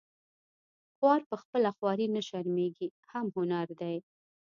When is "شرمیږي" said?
2.27-2.87